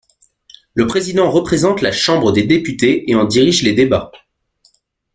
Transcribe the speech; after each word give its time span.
Le 0.73 0.87
Président 0.87 1.29
représente 1.29 1.81
la 1.83 1.91
Chambre 1.91 2.31
des 2.31 2.41
Députés 2.41 3.07
et 3.11 3.13
en 3.13 3.23
dirige 3.25 3.61
les 3.61 3.73
débats. 3.73 4.11